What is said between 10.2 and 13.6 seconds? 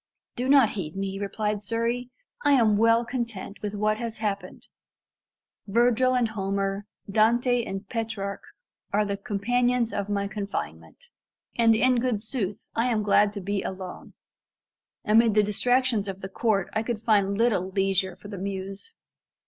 confinement; and in good sooth, I am glad to